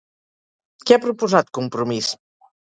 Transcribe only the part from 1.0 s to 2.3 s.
proposat Compromís?